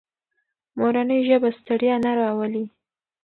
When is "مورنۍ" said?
0.77-1.19